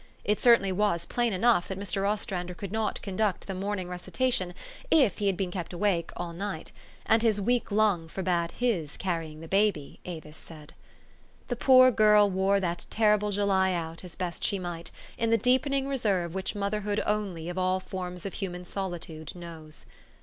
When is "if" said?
4.89-5.19